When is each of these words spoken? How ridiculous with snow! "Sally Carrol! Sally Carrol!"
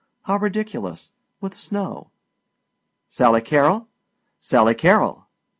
How 0.23 0.37
ridiculous 0.37 1.11
with 1.41 1.53
snow! 1.53 2.09
"Sally 3.07 3.41
Carrol! 3.41 3.87
Sally 4.39 4.73
Carrol!" 4.73 5.27